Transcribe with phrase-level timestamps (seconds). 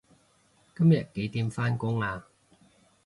[0.75, 2.25] 今日幾點返工啊